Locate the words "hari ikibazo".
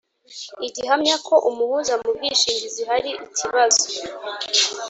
2.89-3.85